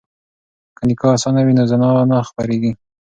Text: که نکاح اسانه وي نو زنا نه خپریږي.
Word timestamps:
که 0.75 0.81
نکاح 0.89 1.11
اسانه 1.15 1.41
وي 1.45 1.53
نو 1.57 1.63
زنا 1.71 1.89
نه 2.11 2.17
خپریږي. 2.29 2.71